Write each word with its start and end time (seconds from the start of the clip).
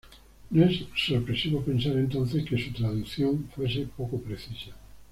No 0.49 0.65
es 0.65 0.79
sorpresivo 0.97 1.61
pensar 1.61 1.95
entonces, 1.95 2.43
que 2.43 2.57
su 2.57 2.73
traducción 2.73 3.47
fuese 3.53 3.87
poco 3.95 4.17
precisa. 4.19 4.71